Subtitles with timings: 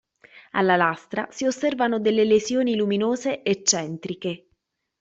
[0.53, 4.47] Alla lastra si osservano delle lesioni luminose eccentriche.